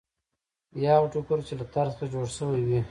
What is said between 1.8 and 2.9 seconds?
څخه جوړ شوی وي.